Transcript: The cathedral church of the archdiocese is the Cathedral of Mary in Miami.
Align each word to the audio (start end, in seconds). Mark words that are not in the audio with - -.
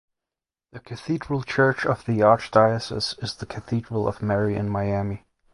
The 0.71 0.79
cathedral 0.79 1.43
church 1.43 1.85
of 1.85 2.05
the 2.05 2.21
archdiocese 2.23 3.21
is 3.23 3.35
the 3.35 3.45
Cathedral 3.45 4.07
of 4.07 4.19
Mary 4.23 4.55
in 4.55 4.67
Miami. 4.67 5.27